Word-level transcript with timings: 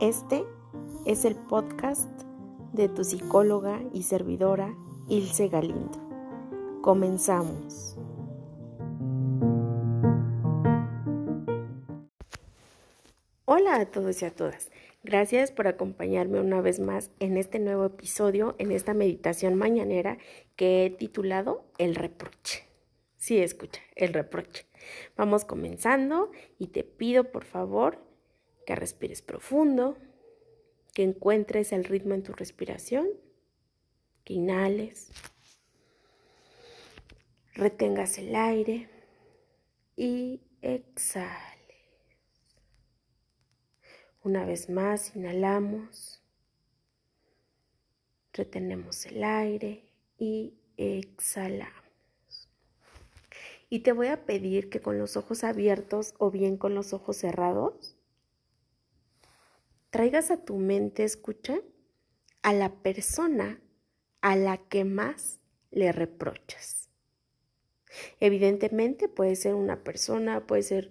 Este 0.00 0.44
es 1.06 1.24
el 1.24 1.36
podcast 1.36 2.10
de 2.74 2.90
tu 2.90 3.02
psicóloga 3.02 3.80
y 3.94 4.02
servidora 4.02 4.74
Ilse 5.08 5.48
Galindo. 5.48 5.98
Comenzamos. 6.82 7.96
Hola 13.46 13.76
a 13.76 13.86
todos 13.90 14.20
y 14.20 14.26
a 14.26 14.34
todas. 14.34 14.70
Gracias 15.02 15.50
por 15.50 15.66
acompañarme 15.66 16.40
una 16.40 16.60
vez 16.60 16.78
más 16.78 17.10
en 17.18 17.38
este 17.38 17.58
nuevo 17.58 17.86
episodio, 17.86 18.54
en 18.58 18.72
esta 18.72 18.92
meditación 18.92 19.54
mañanera 19.54 20.18
que 20.56 20.84
he 20.84 20.90
titulado 20.90 21.64
El 21.78 21.94
reproche. 21.94 22.68
Sí, 23.16 23.38
escucha, 23.38 23.80
el 23.94 24.12
reproche. 24.12 24.66
Vamos 25.16 25.46
comenzando 25.46 26.32
y 26.58 26.66
te 26.66 26.84
pido 26.84 27.32
por 27.32 27.44
favor 27.44 28.05
que 28.66 28.74
respires 28.74 29.22
profundo, 29.22 29.96
que 30.92 31.04
encuentres 31.04 31.72
el 31.72 31.84
ritmo 31.84 32.14
en 32.14 32.22
tu 32.22 32.32
respiración, 32.32 33.08
que 34.24 34.34
inhales, 34.34 35.10
retengas 37.54 38.18
el 38.18 38.34
aire 38.34 38.90
y 39.96 40.42
exhales. 40.60 41.56
Una 44.22 44.44
vez 44.44 44.68
más, 44.68 45.14
inhalamos, 45.14 46.20
retenemos 48.32 49.06
el 49.06 49.22
aire 49.22 49.84
y 50.18 50.54
exhalamos. 50.76 51.74
Y 53.70 53.80
te 53.80 53.92
voy 53.92 54.08
a 54.08 54.26
pedir 54.26 54.68
que 54.68 54.80
con 54.80 54.98
los 54.98 55.16
ojos 55.16 55.44
abiertos 55.44 56.14
o 56.18 56.30
bien 56.30 56.56
con 56.56 56.74
los 56.74 56.92
ojos 56.92 57.16
cerrados, 57.16 57.95
traigas 59.90 60.30
a 60.30 60.44
tu 60.44 60.56
mente, 60.56 61.04
escucha, 61.04 61.60
a 62.42 62.52
la 62.52 62.74
persona 62.82 63.60
a 64.20 64.36
la 64.36 64.56
que 64.56 64.84
más 64.84 65.40
le 65.70 65.92
reprochas. 65.92 66.88
Evidentemente 68.20 69.08
puede 69.08 69.36
ser 69.36 69.54
una 69.54 69.82
persona, 69.82 70.46
puede 70.46 70.62
ser 70.62 70.90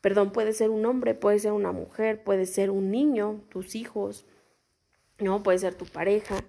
Perdón, 0.00 0.32
puede 0.32 0.52
ser 0.52 0.70
un 0.70 0.86
hombre, 0.86 1.14
puede 1.14 1.38
ser 1.38 1.52
una 1.52 1.72
mujer, 1.72 2.24
puede 2.24 2.46
ser 2.46 2.70
un 2.70 2.90
niño, 2.90 3.44
tus 3.50 3.74
hijos, 3.74 4.24
¿no? 5.18 5.42
Puede 5.42 5.58
ser 5.58 5.74
tu 5.74 5.84
pareja 5.84 6.42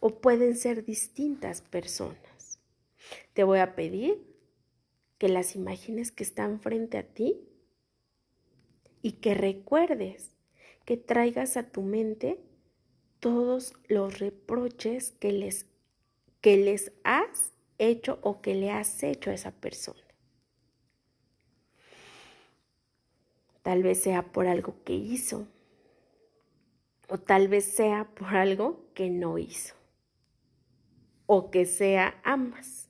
o 0.00 0.20
pueden 0.20 0.56
ser 0.56 0.84
distintas 0.84 1.62
personas. 1.62 2.60
Te 3.32 3.42
voy 3.42 3.60
a 3.60 3.74
pedir 3.74 4.22
que 5.16 5.28
las 5.28 5.56
imágenes 5.56 6.12
que 6.12 6.24
están 6.24 6.60
frente 6.60 6.98
a 6.98 7.02
ti 7.02 7.48
y 9.00 9.12
que 9.12 9.34
recuerdes 9.34 10.32
que 10.90 10.96
traigas 10.96 11.56
a 11.56 11.62
tu 11.62 11.82
mente 11.82 12.40
todos 13.20 13.74
los 13.86 14.18
reproches 14.18 15.12
que 15.20 15.30
les, 15.30 15.66
que 16.40 16.56
les 16.56 16.90
has 17.04 17.52
hecho 17.78 18.18
o 18.22 18.40
que 18.40 18.56
le 18.56 18.72
has 18.72 19.00
hecho 19.04 19.30
a 19.30 19.34
esa 19.34 19.52
persona. 19.52 20.02
Tal 23.62 23.84
vez 23.84 24.02
sea 24.02 24.32
por 24.32 24.48
algo 24.48 24.82
que 24.82 24.94
hizo 24.94 25.46
o 27.08 27.18
tal 27.18 27.46
vez 27.46 27.66
sea 27.66 28.12
por 28.12 28.34
algo 28.34 28.90
que 28.92 29.10
no 29.10 29.38
hizo 29.38 29.76
o 31.26 31.52
que 31.52 31.66
sea 31.66 32.20
ambas. 32.24 32.88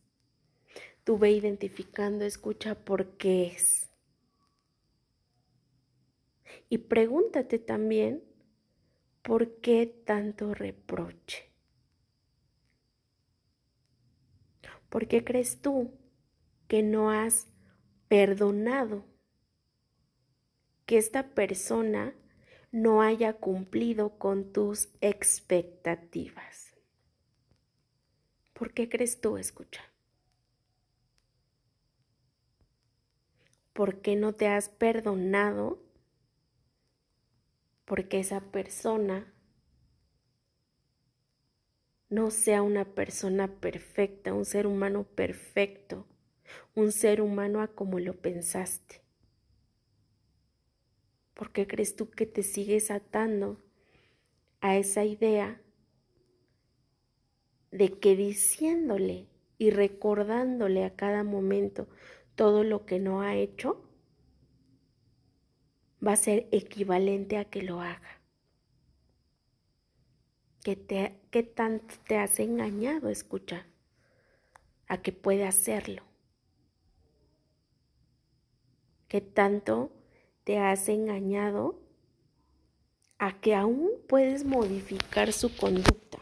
Tú 1.05 1.19
ve 1.19 1.33
identificando, 1.33 2.25
escucha 2.25 2.75
por 2.75 3.19
qué 3.19 3.49
es. 3.49 3.80
Y 6.71 6.79
pregúntate 6.79 7.59
también 7.59 8.25
por 9.21 9.61
qué 9.61 9.87
tanto 9.87 10.55
reproche. 10.55 11.51
¿Por 14.89 15.07
qué 15.07 15.23
crees 15.23 15.61
tú 15.61 15.93
que 16.69 16.83
no 16.83 17.11
has 17.11 17.49
perdonado 18.09 19.05
que 20.87 20.99
esta 20.99 21.35
persona 21.35 22.15
no 22.73 23.03
haya 23.03 23.35
cumplido 23.35 24.19
con 24.19 24.53
tus 24.53 24.89
expectativas. 25.01 26.75
¿Por 28.53 28.73
qué 28.73 28.89
crees 28.89 29.21
tú 29.21 29.37
escucha? 29.37 29.83
¿Por 33.73 34.01
qué 34.01 34.17
no 34.17 34.35
te 34.35 34.49
has 34.49 34.69
perdonado? 34.69 35.83
Porque 37.91 38.21
esa 38.21 38.41
persona 38.53 39.35
no 42.09 42.31
sea 42.31 42.63
una 42.63 42.85
persona 42.85 43.49
perfecta, 43.49 44.33
un 44.33 44.45
ser 44.45 44.69
humano 44.69 45.03
perfecto, 45.03 46.07
un 46.77 46.93
ser 46.93 47.21
humano 47.21 47.61
a 47.61 47.67
como 47.75 47.99
lo 47.99 48.15
pensaste. 48.15 49.03
¿Por 51.35 51.51
qué 51.51 51.67
crees 51.67 51.97
tú 51.97 52.09
que 52.11 52.27
te 52.27 52.45
sigues 52.45 52.93
atando 52.93 53.61
a 54.61 54.77
esa 54.77 55.05
idea 55.05 55.61
de 57.73 57.99
que 57.99 58.15
diciéndole 58.15 59.27
y 59.59 59.71
recordándole 59.71 60.85
a 60.85 60.95
cada 60.95 61.25
momento 61.25 61.89
todo 62.37 62.63
lo 62.63 62.87
que 62.87 63.01
no 63.01 63.21
ha 63.21 63.35
hecho, 63.35 63.90
va 66.07 66.13
a 66.13 66.17
ser 66.17 66.49
equivalente 66.53 67.37
a 67.37 67.45
que 67.45 67.63
lo 67.63 67.81
haga? 67.81 68.21
¿Qué, 70.63 70.77
te, 70.77 71.17
qué 71.31 71.43
tanto 71.43 71.95
te 72.07 72.19
has 72.19 72.39
engañado, 72.39 73.09
escucha, 73.09 73.67
a 74.89 75.01
que 75.01 75.13
puede 75.13 75.47
hacerlo? 75.47 76.03
¿Qué 79.09 79.21
tanto 79.21 79.91
te 80.45 80.59
has 80.59 80.89
engañado 80.89 81.81
a 83.21 83.39
que 83.39 83.55
aún 83.55 83.91
puedes 84.09 84.45
modificar 84.45 85.33
su 85.35 85.55
conducta. 85.55 86.19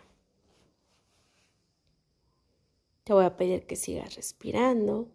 Te 3.04 3.12
voy 3.12 3.24
a 3.24 3.36
pedir 3.36 3.66
que 3.66 3.76
sigas 3.76 4.16
respirando 4.16 5.08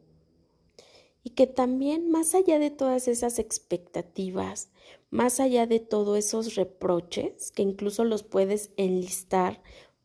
y 1.23 1.31
que 1.31 1.47
también 1.47 2.11
más 2.11 2.35
allá 2.35 2.59
de 2.59 2.69
todas 2.69 3.07
esas 3.07 3.39
expectativas, 3.39 4.69
más 5.09 5.39
allá 5.39 5.66
de 5.66 5.79
todos 5.79 6.17
esos 6.17 6.56
reproches, 6.56 7.51
que 7.51 7.61
incluso 7.61 8.03
los 8.03 8.23
puedes 8.23 8.72
enlistar 8.78 9.62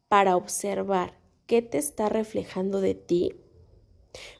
para 0.06 0.36
observar 0.36 1.20
qué 1.46 1.60
te 1.60 1.78
está 1.78 2.08
reflejando 2.08 2.80
de 2.80 2.94
ti, 2.94 3.34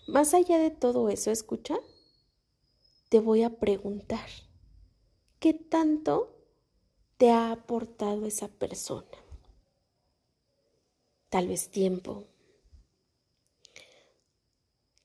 más 0.06 0.34
allá 0.34 0.59
de 0.59 0.71
todo 0.71 1.09
eso, 1.09 1.31
escucha, 1.31 1.78
te 3.09 3.21
voy 3.21 3.43
a 3.43 3.59
preguntar. 3.59 4.28
¿Qué 5.38 5.55
tanto 5.55 6.34
te 7.17 7.31
ha 7.31 7.53
aportado 7.53 8.27
esa 8.27 8.49
persona? 8.49 9.06
Tal 11.28 11.49
vez 11.49 11.71
tiempo, 11.71 12.27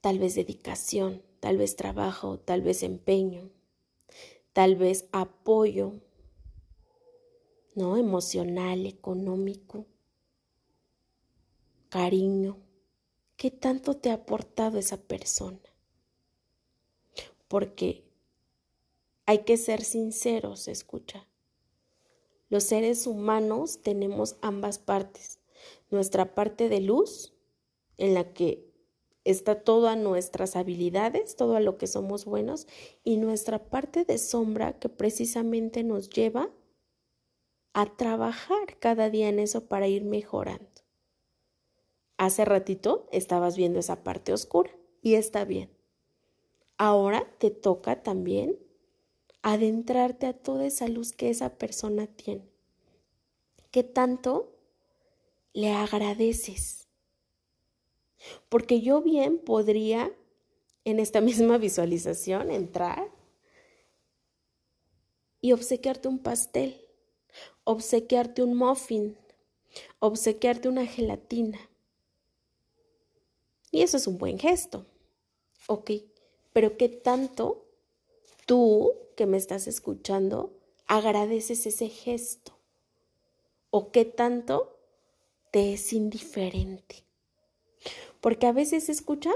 tal 0.02 0.20
vez 0.20 0.36
dedicación, 0.36 1.22
tal 1.44 1.58
vez 1.58 1.76
trabajo, 1.76 2.40
tal 2.40 2.62
vez 2.62 2.84
empeño, 2.84 3.50
tal 4.54 4.78
vez 4.78 5.10
apoyo, 5.12 6.00
¿no? 7.76 7.98
Emocional, 7.98 8.86
económico, 8.86 9.86
cariño. 11.90 12.60
¿Qué 13.36 13.52
tanto 13.52 13.98
te 13.98 14.10
ha 14.10 14.14
aportado 14.14 14.80
esa 14.80 14.96
persona? 14.96 15.60
Porque 17.50 18.06
hay 19.26 19.40
que 19.40 19.58
ser 19.58 19.84
sinceros, 19.84 20.70
escucha. 20.70 21.28
Los 22.48 22.64
seres 22.64 23.06
humanos 23.06 23.82
tenemos 23.82 24.38
ambas 24.42 24.80
partes. 24.80 25.42
Nuestra 25.90 26.36
parte 26.36 26.70
de 26.70 26.80
luz, 26.80 27.34
en 27.98 28.14
la 28.14 28.32
que 28.32 28.73
está 29.26 29.62
todas 29.62 29.98
nuestras 29.98 30.56
habilidades, 30.56 31.36
todo 31.36 31.56
a 31.56 31.60
lo 31.60 31.78
que 31.78 31.88
somos 31.88 32.26
buenos, 32.26 32.68
y 33.04 33.18
nuestra 33.18 33.70
parte 33.70 34.06
de 34.06 34.18
sombra 34.18 34.80
que 34.80 34.90
precisamente 34.90 35.84
nos 35.84 36.10
lleva 36.10 36.50
a 37.74 37.96
trabajar 37.96 38.78
cada 38.80 39.10
día 39.10 39.30
en 39.30 39.40
eso 39.40 39.68
para 39.68 39.88
ir 39.88 40.04
mejorando. 40.04 40.70
Hace 42.18 42.46
ratito 42.46 43.08
estabas 43.12 43.58
viendo 43.58 43.80
esa 43.80 44.04
parte 44.04 44.34
oscura 44.34 44.72
y 45.02 45.16
está 45.16 45.46
bien. 45.46 45.72
Ahora 46.78 47.28
te 47.40 47.50
toca 47.50 48.04
también 48.04 48.60
adentrarte 49.42 50.28
a 50.28 50.34
toda 50.34 50.66
esa 50.66 50.88
luz 50.88 51.12
que 51.12 51.30
esa 51.30 51.58
persona 51.58 52.08
tiene. 52.08 52.50
¿Qué 53.72 53.84
tanto 53.84 54.56
le 55.54 55.72
agradeces? 55.72 56.83
Porque 58.50 58.82
yo 58.82 59.02
bien 59.02 59.38
podría 59.38 60.12
en 60.86 61.00
esta 61.00 61.22
misma 61.30 61.58
visualización 61.58 62.52
entrar 62.52 63.10
y 65.42 65.52
obsequiarte 65.52 66.08
un 66.08 66.20
pastel 66.20 66.84
obsequiarte 67.64 68.44
un 68.44 68.56
muffin, 68.56 69.18
obsequiarte 70.00 70.70
una 70.70 70.86
gelatina. 70.86 71.70
Y 73.72 73.82
eso 73.82 73.98
es 73.98 74.08
un 74.08 74.18
buen 74.18 74.38
gesto. 74.38 74.86
Ok, 75.68 75.92
pero 76.52 76.78
¿qué 76.78 76.90
tanto 76.90 77.66
tú 78.46 78.94
que 79.16 79.26
me 79.26 79.38
estás 79.38 79.68
escuchando 79.68 80.54
agradeces 80.86 81.66
ese 81.66 81.90
gesto? 81.90 82.54
¿O 83.70 83.92
qué 83.92 84.06
tanto 84.06 84.78
te 85.52 85.74
es 85.74 85.94
indiferente? 85.94 87.04
Porque 88.22 88.48
a 88.48 88.52
veces 88.52 88.90
escucha, 88.90 89.32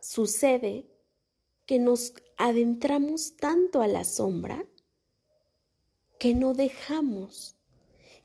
sucede 0.00 0.86
que 1.66 1.78
nos 1.78 2.14
adentramos 2.36 3.36
tanto 3.36 3.82
a 3.82 3.86
la 3.86 4.04
sombra 4.04 4.64
que 6.18 6.34
no 6.34 6.54
dejamos 6.54 7.56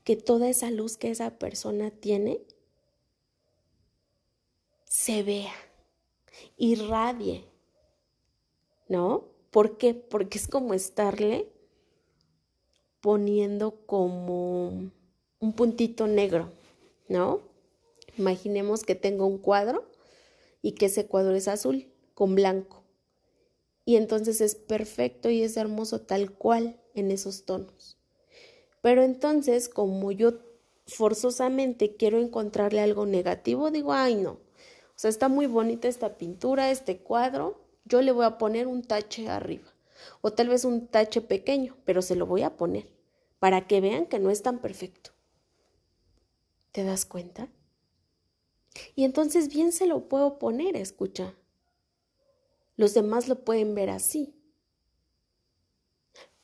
que 0.04 0.16
toda 0.16 0.48
esa 0.48 0.70
luz 0.70 0.96
que 0.96 1.10
esa 1.10 1.38
persona 1.38 1.90
tiene 1.90 2.40
se 4.84 5.22
vea, 5.22 5.54
irradie, 6.56 7.44
¿no? 8.88 9.24
¿Por 9.50 9.78
qué? 9.78 9.94
Porque 9.94 10.38
es 10.38 10.48
como 10.48 10.74
estarle 10.74 11.48
poniendo 13.00 13.86
como 13.86 14.90
un 15.38 15.52
puntito 15.54 16.06
negro, 16.06 16.52
¿no? 17.08 17.49
Imaginemos 18.18 18.84
que 18.84 18.94
tengo 18.94 19.26
un 19.26 19.38
cuadro 19.38 19.90
y 20.62 20.72
que 20.72 20.86
ese 20.86 21.06
cuadro 21.06 21.34
es 21.34 21.48
azul 21.48 21.90
con 22.14 22.34
blanco. 22.34 22.82
Y 23.84 23.96
entonces 23.96 24.40
es 24.40 24.54
perfecto 24.54 25.30
y 25.30 25.42
es 25.42 25.56
hermoso 25.56 26.02
tal 26.02 26.32
cual 26.32 26.80
en 26.94 27.10
esos 27.10 27.44
tonos. 27.44 27.98
Pero 28.82 29.02
entonces, 29.02 29.68
como 29.68 30.12
yo 30.12 30.34
forzosamente 30.86 31.96
quiero 31.96 32.18
encontrarle 32.18 32.80
algo 32.80 33.06
negativo, 33.06 33.70
digo, 33.70 33.92
ay 33.92 34.16
no, 34.16 34.32
o 34.32 34.38
sea, 34.96 35.10
está 35.10 35.28
muy 35.28 35.46
bonita 35.46 35.88
esta 35.88 36.18
pintura, 36.18 36.70
este 36.70 36.98
cuadro, 36.98 37.60
yo 37.84 38.02
le 38.02 38.12
voy 38.12 38.26
a 38.26 38.38
poner 38.38 38.66
un 38.66 38.82
tache 38.82 39.28
arriba, 39.28 39.72
o 40.20 40.32
tal 40.32 40.48
vez 40.48 40.64
un 40.64 40.88
tache 40.88 41.20
pequeño, 41.20 41.76
pero 41.84 42.02
se 42.02 42.16
lo 42.16 42.26
voy 42.26 42.42
a 42.42 42.56
poner, 42.56 42.88
para 43.38 43.66
que 43.66 43.80
vean 43.80 44.06
que 44.06 44.18
no 44.18 44.30
es 44.30 44.42
tan 44.42 44.58
perfecto. 44.58 45.10
¿Te 46.72 46.84
das 46.84 47.06
cuenta? 47.06 47.48
Y 48.94 49.04
entonces 49.04 49.48
bien 49.48 49.72
se 49.72 49.86
lo 49.86 50.08
puedo 50.08 50.38
poner, 50.38 50.76
escucha. 50.76 51.34
Los 52.76 52.94
demás 52.94 53.28
lo 53.28 53.44
pueden 53.44 53.74
ver 53.74 53.90
así. 53.90 54.34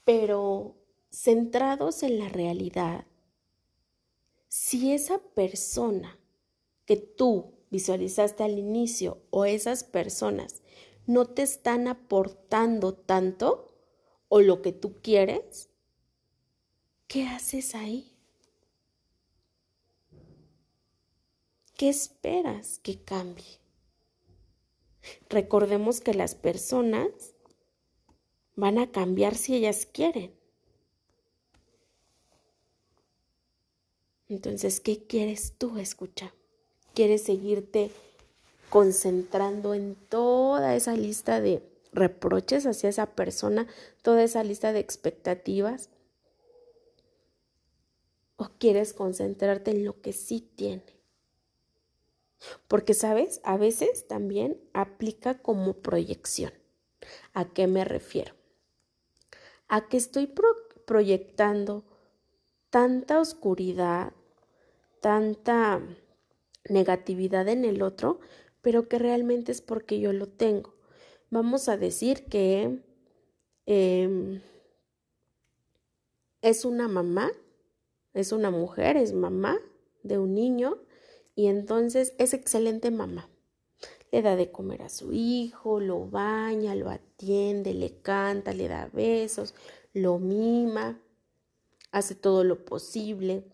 Pero 0.05 0.76
centrados 1.11 2.02
en 2.02 2.19
la 2.19 2.28
realidad, 2.28 3.06
si 4.49 4.93
esa 4.93 5.19
persona 5.19 6.19
que 6.84 6.96
tú 6.96 7.55
visualizaste 7.70 8.44
al 8.44 8.58
inicio 8.58 9.23
o 9.31 9.44
esas 9.44 9.84
personas 9.84 10.62
no 11.06 11.26
te 11.26 11.43
están 11.43 11.88
aportando 11.88 12.94
tanto 12.94 13.75
o 14.28 14.40
lo 14.40 14.62
que 14.62 14.73
tú 14.73 15.00
quieres, 15.02 15.69
¿qué 17.06 17.25
haces 17.25 17.75
ahí? 17.75 18.15
¿Qué 21.76 21.90
esperas 21.90 22.78
que 22.78 22.99
cambie? 23.02 23.58
Recordemos 25.28 26.00
que 26.00 26.14
las 26.14 26.34
personas 26.34 27.11
van 28.55 28.78
a 28.78 28.90
cambiar 28.90 29.34
si 29.34 29.56
ellas 29.56 29.84
quieren. 29.84 30.32
Entonces, 34.31 34.81
¿qué 34.81 35.06
quieres 35.06 35.52
tú 35.58 35.76
escuchar? 35.76 36.32
¿Quieres 36.94 37.23
seguirte 37.25 37.90
concentrando 38.70 39.75
en 39.75 39.96
toda 40.08 40.76
esa 40.76 40.96
lista 40.96 41.43
de 41.43 41.62
reproches 41.93 42.64
hacia 42.64 42.88
esa 42.88 43.14
persona, 43.14 43.67
toda 44.00 44.25
esa 44.25 44.43
lista 44.43 44.73
de 44.73 44.81
expectativas? 44.81 45.90
¿O 48.37 48.49
quieres 48.58 48.94
concentrarte 48.94 49.73
en 49.73 49.84
lo 49.84 50.00
que 50.00 50.14
sí 50.14 50.40
tiene? 50.56 50.95
Porque, 52.68 52.94
¿sabes? 52.94 53.40
A 53.44 53.56
veces 53.56 54.06
también 54.06 54.60
aplica 54.72 55.38
como 55.38 55.74
proyección. 55.74 56.52
¿A 57.32 57.52
qué 57.52 57.66
me 57.66 57.84
refiero? 57.84 58.34
A 59.68 59.88
que 59.88 59.96
estoy 59.96 60.32
proyectando 60.86 61.84
tanta 62.70 63.20
oscuridad, 63.20 64.12
tanta 65.00 65.80
negatividad 66.68 67.48
en 67.48 67.64
el 67.64 67.82
otro, 67.82 68.20
pero 68.62 68.88
que 68.88 68.98
realmente 68.98 69.52
es 69.52 69.60
porque 69.60 70.00
yo 70.00 70.12
lo 70.12 70.26
tengo. 70.28 70.74
Vamos 71.30 71.68
a 71.68 71.76
decir 71.76 72.24
que 72.26 72.82
em, 73.66 74.40
es 76.42 76.64
una 76.64 76.88
mamá, 76.88 77.30
es 78.14 78.32
una 78.32 78.50
mujer, 78.50 78.96
es 78.96 79.12
mamá 79.12 79.58
de 80.02 80.18
un 80.18 80.34
niño 80.34 80.78
y 81.36 81.46
entonces 81.46 82.14
es 82.18 82.34
excelente 82.34 82.90
mamá. 82.90 83.30
Le 84.10 84.22
da 84.22 84.34
de 84.34 84.50
comer 84.50 84.82
a 84.82 84.88
su 84.88 85.12
hijo, 85.12 85.78
lo 85.78 86.08
baña, 86.08 86.74
lo 86.74 86.90
atiende, 86.90 87.74
le 87.74 88.00
canta, 88.00 88.52
le 88.54 88.66
da 88.66 88.88
besos, 88.92 89.54
lo 89.92 90.18
mima 90.18 91.00
hace 91.92 92.14
todo 92.14 92.42
lo 92.42 92.64
posible 92.64 93.44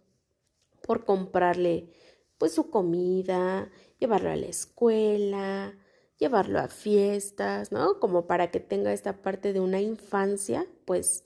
por 0.86 1.04
comprarle 1.04 1.92
pues 2.38 2.52
su 2.52 2.70
comida, 2.70 3.70
llevarlo 3.98 4.30
a 4.30 4.36
la 4.36 4.46
escuela, 4.46 5.76
llevarlo 6.18 6.60
a 6.60 6.68
fiestas, 6.68 7.72
¿no? 7.72 8.00
Como 8.00 8.26
para 8.26 8.50
que 8.50 8.60
tenga 8.60 8.92
esta 8.92 9.22
parte 9.22 9.52
de 9.52 9.60
una 9.60 9.80
infancia 9.80 10.66
pues 10.84 11.24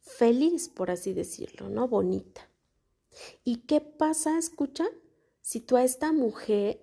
feliz, 0.00 0.68
por 0.68 0.90
así 0.90 1.12
decirlo, 1.12 1.68
¿no? 1.68 1.88
Bonita. 1.88 2.48
¿Y 3.44 3.66
qué 3.66 3.80
pasa, 3.80 4.38
escucha? 4.38 4.84
Si 5.46 5.60
tú 5.60 5.76
a 5.76 5.84
esta 5.84 6.10
mujer 6.10 6.80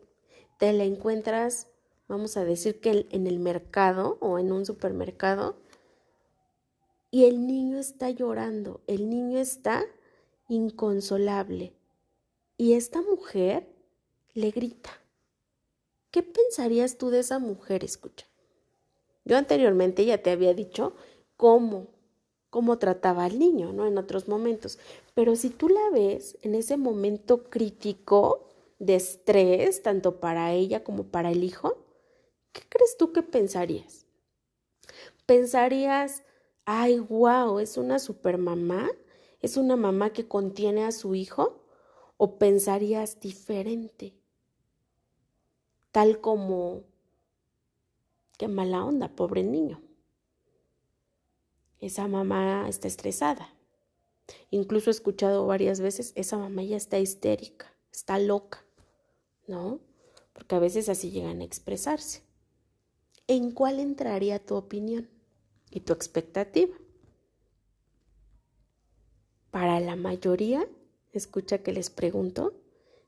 te 0.57 0.71
la 0.71 0.86
encuentras, 0.86 1.68
vamos 2.07 2.38
a 2.38 2.45
decir 2.45 2.80
que 2.80 3.07
en 3.10 3.27
el 3.27 3.39
mercado 3.39 4.18
o 4.21 4.39
en 4.39 4.54
un 4.54 4.65
supermercado, 4.65 5.57
y 7.12 7.25
el 7.25 7.45
niño 7.45 7.77
está 7.77 8.10
llorando, 8.10 8.80
el 8.88 9.10
niño 9.10 9.38
está 9.38 9.84
inconsolable. 10.48 11.74
Y 12.55 12.75
esta 12.75 13.01
mujer 13.01 13.67
le 14.34 14.51
grita. 14.51 14.91
¿Qué 16.10 16.24
pensarías 16.24 16.98
tú 16.98 17.10
de 17.10 17.20
esa 17.20 17.39
mujer? 17.39 17.84
Escucha. 17.84 18.27
Yo 19.25 19.36
anteriormente 19.36 20.05
ya 20.05 20.24
te 20.24 20.32
había 20.32 20.53
dicho 20.53 20.96
cómo, 21.36 21.88
cómo 22.50 22.77
trataba 22.77 23.25
al 23.25 23.39
niño, 23.39 23.74
¿no? 23.74 23.86
En 23.86 23.98
otros 23.98 24.29
momentos. 24.29 24.79
Pero 25.13 25.36
si 25.36 25.50
tú 25.50 25.67
la 25.67 25.89
ves 25.91 26.38
en 26.43 26.55
ese 26.55 26.77
momento 26.77 27.43
crítico 27.50 28.51
de 28.80 28.96
estrés, 28.96 29.82
tanto 29.82 30.20
para 30.20 30.53
ella 30.53 30.84
como 30.84 31.06
para 31.06 31.32
el 31.32 31.44
hijo, 31.44 31.86
¿qué 32.51 32.62
crees 32.70 32.98
tú 32.98 33.13
que 33.13 33.24
pensarías? 33.24 34.06
¿Pensarías, 35.25 36.24
ay, 36.65 37.00
wow, 37.00 37.60
es 37.60 37.77
una 37.77 38.00
supermamá, 38.00 38.89
es 39.42 39.58
una 39.58 39.75
mamá 39.75 40.12
que 40.12 40.27
contiene 40.27 40.84
a 40.84 40.92
su 40.92 41.15
hijo, 41.15 41.63
o 42.18 42.38
pensarías 42.38 43.20
diferente, 43.20 44.13
tal 45.92 46.22
como, 46.22 46.84
qué 48.38 48.48
mala 48.48 48.86
onda, 48.86 49.10
pobre 49.10 49.44
niño. 49.44 49.82
Esa 51.82 52.08
mamá 52.08 52.70
está 52.70 52.88
estresada. 52.88 53.53
Incluso 54.51 54.89
he 54.89 54.92
escuchado 54.92 55.46
varias 55.46 55.82
veces, 55.82 56.13
esa 56.15 56.38
mamá 56.38 56.63
ya 56.63 56.77
está 56.77 56.98
histérica, 56.98 57.73
está 57.93 58.19
loca, 58.19 58.65
¿no? 59.47 59.79
Porque 60.33 60.55
a 60.55 60.59
veces 60.59 60.89
así 60.89 61.12
llegan 61.12 61.39
a 61.39 61.45
expresarse. 61.45 62.23
¿En 63.27 63.51
cuál 63.51 63.79
entraría 63.79 64.43
tu 64.43 64.55
opinión? 64.55 65.07
y 65.73 65.79
tu 65.79 65.93
expectativa. 65.93 66.75
Para 69.50 69.79
la 69.79 69.95
mayoría, 69.95 70.67
escucha 71.12 71.59
que 71.59 71.73
les 71.73 71.89
pregunto, 71.89 72.53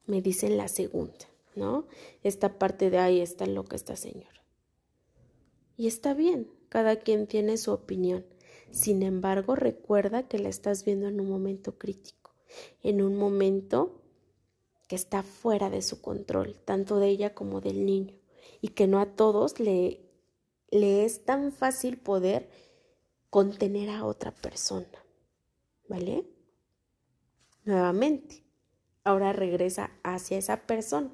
me 0.08 0.22
dicen 0.22 0.58
la 0.58 0.68
segunda, 0.68 1.28
¿no? 1.56 1.88
Esta 2.24 2.58
parte 2.58 2.90
de 2.90 2.98
ahí 2.98 3.22
está 3.22 3.46
loca 3.46 3.76
esta 3.76 3.96
señora. 3.96 4.44
Y 5.78 5.88
está 5.88 6.14
bien, 6.14 6.50
cada 6.70 6.98
quien 6.98 7.28
tiene 7.28 7.58
su 7.58 7.72
opinión. 7.72 8.26
Sin 8.72 9.04
embargo, 9.04 9.56
recuerda 9.56 10.28
que 10.28 10.40
la 10.40 10.50
estás 10.50 10.86
viendo 10.86 11.08
en 11.08 11.20
un 11.20 11.30
momento 11.30 11.78
crítico, 11.78 12.34
en 12.82 13.02
un 13.02 13.16
momento 13.16 14.02
que 14.88 14.96
está 14.96 15.24
fuera 15.24 15.70
de 15.70 15.82
su 15.82 16.02
control, 16.02 16.56
tanto 16.66 17.00
de 17.00 17.08
ella 17.10 17.34
como 17.34 17.62
del 17.62 17.86
niño, 17.86 18.16
y 18.62 18.70
que 18.70 18.88
no 18.88 19.00
a 19.00 19.16
todos 19.16 19.60
le 19.60 20.06
le 20.72 21.06
es 21.06 21.26
tan 21.26 21.52
fácil 21.52 21.98
poder 21.98 22.50
contener 23.30 23.90
a 23.90 24.06
otra 24.06 24.32
persona. 24.32 24.88
¿Vale? 25.88 26.26
nuevamente. 27.64 28.44
Ahora 29.04 29.34
regresa 29.34 29.92
hacia 30.04 30.38
esa 30.38 30.66
persona. 30.66 31.12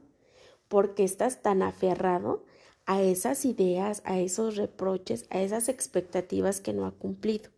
porque 0.68 1.04
estás 1.04 1.42
tan 1.42 1.64
aferrado 1.64 2.46
a 2.86 3.02
esas 3.02 3.44
ideas, 3.44 4.02
a 4.06 4.22
esos 4.22 4.56
reproches, 4.56 5.26
a 5.30 5.42
esas 5.42 5.68
expectativas 5.68 6.62
que 6.62 6.72
no 6.72 6.86
ha 6.86 6.92
cumplido? 6.92 7.52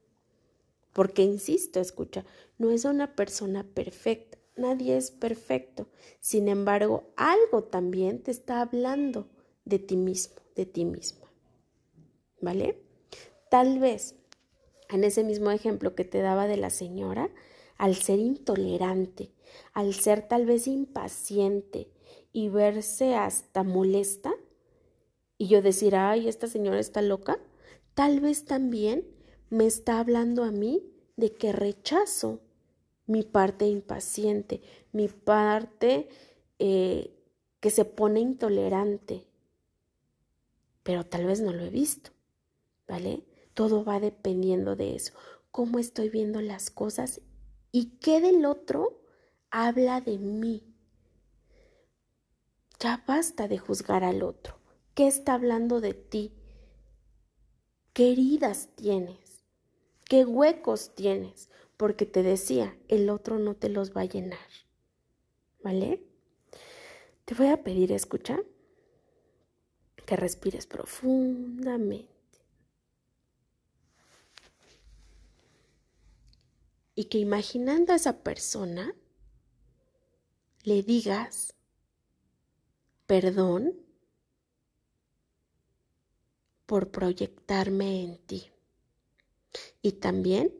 Porque, 0.93 1.22
insisto, 1.22 1.79
escucha, 1.79 2.25
no 2.58 2.72
es 2.72 2.86
una 2.86 3.15
persona 3.15 3.63
perfecta, 3.63 4.39
nadie 4.55 4.98
es 4.98 5.12
perfecto. 5.12 5.88
Sin 6.19 6.48
embargo, 6.48 7.12
algo 7.15 7.63
también 7.63 8.22
te 8.22 8.31
está 8.31 8.62
hablando 8.62 9.27
de 9.65 9.79
ti 9.79 9.98
mismo, 9.98 10.36
de 10.55 10.65
ti 10.65 10.86
misma. 10.86 11.31
¿Vale? 12.41 12.81
Tal 13.50 13.79
vez, 13.79 14.15
en 14.89 15.03
ese 15.03 15.24
mismo 15.24 15.51
ejemplo 15.51 15.95
que 15.95 16.05
te 16.05 16.22
daba 16.22 16.48
de 16.48 16.57
la 16.57 16.69
señora, 16.69 17.29
al 17.77 17.95
ser 17.95 18.19
intolerante, 18.19 19.31
al 19.74 19.93
ser 19.93 20.27
tal 20.27 20.45
vez 20.45 20.67
impaciente 20.67 21.89
y 22.31 22.50
verse 22.50 23.15
hasta 23.15 23.63
molesta, 23.63 24.33
y 25.38 25.48
yo 25.48 25.62
decir, 25.62 25.95
ay, 25.95 26.27
esta 26.27 26.48
señora 26.48 26.79
está 26.79 27.01
loca, 27.01 27.39
tal 27.93 28.19
vez 28.19 28.45
también 28.45 29.07
me 29.50 29.65
está 29.65 30.00
hablando 30.00 30.43
a 30.43 30.51
mí 30.51 30.83
de 31.15 31.33
que 31.33 31.51
rechazo 31.51 32.41
mi 33.05 33.24
parte 33.24 33.65
impaciente, 33.67 34.62
mi 34.91 35.07
parte 35.07 36.10
eh, 36.60 37.13
que 37.60 37.69
se 37.69 37.86
pone 37.86 38.19
intolerante, 38.19 39.27
pero 40.83 41.05
tal 41.05 41.25
vez 41.25 41.41
no 41.41 41.53
lo 41.53 41.63
he 41.63 41.69
visto, 41.69 42.12
¿vale? 42.88 43.24
Todo 43.53 43.83
va 43.83 44.00
dependiendo 44.00 44.75
de 44.75 44.95
eso, 44.95 45.13
cómo 45.51 45.79
estoy 45.79 46.10
viendo 46.10 46.41
las 46.41 46.72
cosas 46.72 47.22
y 47.72 47.98
qué 48.00 48.22
del 48.22 48.45
otro 48.45 49.01
habla 49.50 50.01
de 50.01 50.17
mí. 50.17 50.63
Ya 52.79 53.03
basta 53.07 53.48
de 53.48 53.57
juzgar 53.57 54.03
al 54.03 54.24
otro. 54.24 54.60
¿Qué 54.93 55.07
está 55.07 55.36
hablando 55.36 55.79
de 55.79 55.93
ti? 55.93 56.33
¿Qué 57.93 58.12
heridas 58.12 58.69
tienes? 58.75 59.43
¿Qué 60.05 60.25
huecos 60.25 60.93
tienes? 60.95 61.50
Porque 61.77 62.06
te 62.06 62.24
decía, 62.24 62.77
el 62.88 63.10
otro 63.10 63.39
no 63.39 63.56
te 63.56 63.70
los 63.70 63.96
va 63.96 64.01
a 64.01 64.06
llenar. 64.06 64.39
¿Vale? 65.63 66.03
Te 67.25 67.36
voy 67.36 67.48
a 67.48 67.63
pedir, 67.63 67.92
escucha, 67.92 68.39
que 70.06 70.15
respires 70.15 70.68
profundamente. 70.68 72.12
Y 76.96 77.06
que 77.06 77.18
imaginando 77.18 77.94
a 77.94 77.96
esa 77.96 78.22
persona, 78.24 78.94
le 80.63 80.84
digas, 80.84 81.56
perdón 83.08 83.74
por 86.65 86.92
proyectarme 86.92 88.03
en 88.03 88.18
ti. 88.20 88.51
Y 89.82 89.94
también 89.94 90.53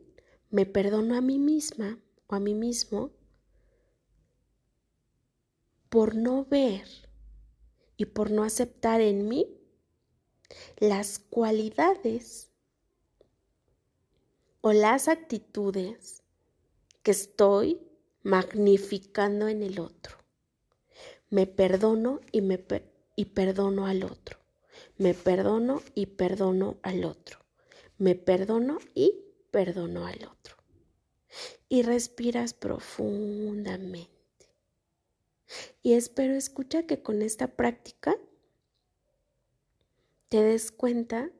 me 0.54 0.66
perdono 0.66 1.16
a 1.16 1.20
mí 1.20 1.40
misma 1.40 1.98
o 2.28 2.36
a 2.36 2.38
mí 2.38 2.54
mismo 2.54 3.10
por 5.88 6.14
no 6.14 6.44
ver 6.44 6.86
y 7.96 8.04
por 8.04 8.30
no 8.30 8.44
aceptar 8.44 9.00
en 9.00 9.26
mí 9.26 9.48
las 10.78 11.18
cualidades 11.18 12.52
o 14.60 14.72
las 14.72 15.08
actitudes 15.08 16.22
que 17.02 17.10
estoy 17.10 17.80
magnificando 18.22 19.48
en 19.48 19.60
el 19.60 19.80
otro. 19.80 20.18
Me 21.30 21.48
perdono 21.48 22.20
y 22.30 22.42
me 22.42 22.64
y 23.16 23.24
perdono 23.24 23.88
al 23.88 24.04
otro. 24.04 24.38
Me 24.98 25.14
perdono 25.14 25.82
y 25.96 26.06
perdono 26.06 26.78
al 26.82 27.04
otro. 27.04 27.40
Me 27.98 28.14
perdono 28.14 28.78
y 28.94 29.24
perdono 29.54 30.04
al 30.04 30.24
otro. 30.24 30.56
Y 31.68 31.82
respiras 31.82 32.54
profundamente. 32.54 34.10
Y 35.80 35.92
espero 35.92 36.34
escucha 36.34 36.88
que 36.88 37.04
con 37.04 37.22
esta 37.22 37.46
práctica 37.54 38.16
te 40.28 40.42
des 40.42 40.72
cuenta 40.72 41.30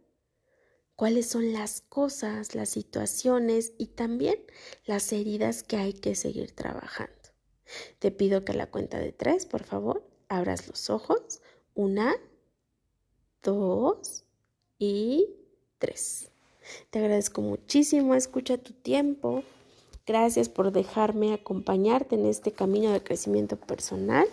cuáles 0.94 1.26
son 1.26 1.52
las 1.52 1.80
cosas, 1.80 2.54
las 2.54 2.68
situaciones 2.68 3.72
y 3.78 3.86
también 3.86 4.46
las 4.84 5.12
heridas 5.12 5.64
que 5.64 5.76
hay 5.76 5.92
que 5.92 6.14
seguir 6.14 6.52
trabajando. 6.52 7.30
Te 7.98 8.12
pido 8.12 8.44
que 8.44 8.52
a 8.52 8.56
la 8.56 8.70
cuenta 8.70 9.00
de 9.00 9.10
tres, 9.10 9.44
por 9.44 9.64
favor, 9.64 10.08
abras 10.28 10.68
los 10.68 10.88
ojos. 10.88 11.42
Una, 11.74 12.14
dos 13.42 14.24
y 14.78 15.34
tres. 15.78 16.30
Te 16.90 16.98
agradezco 16.98 17.42
muchísimo, 17.42 18.14
escucha 18.14 18.58
tu 18.58 18.72
tiempo. 18.72 19.42
Gracias 20.06 20.48
por 20.48 20.70
dejarme 20.72 21.32
acompañarte 21.32 22.14
en 22.14 22.26
este 22.26 22.52
camino 22.52 22.92
de 22.92 23.02
crecimiento 23.02 23.56
personal. 23.56 24.26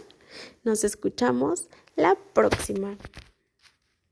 Nos 0.64 0.84
escuchamos 0.84 1.68
la 1.96 2.16
próxima. 2.34 2.98